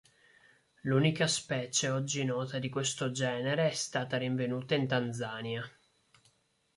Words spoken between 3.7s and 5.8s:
stata rinvenuta in Tanzania.